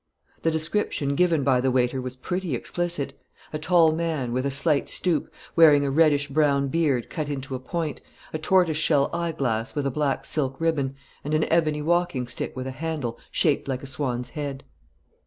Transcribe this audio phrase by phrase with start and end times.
[0.41, 3.13] The description given by the waiter was pretty explicit:
[3.53, 7.59] a tall man, with a slight stoop, wearing a reddish brown beard cut into a
[7.59, 8.01] point,
[8.33, 12.65] a tortoise shell eyeglass with a black silk ribbon, and an ebony walking stick with
[12.65, 14.63] a handle shaped like a swan's head.